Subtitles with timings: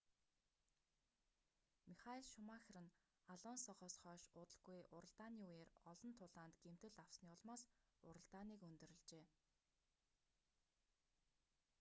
[1.91, 2.95] михаэль шумахер нь
[3.33, 7.61] алонсогоос хойш удалгүй уралдааны үеэр олон тулаанд гэмтэл авсны улмаас
[8.07, 9.25] уралдааныг өндөрлөжээ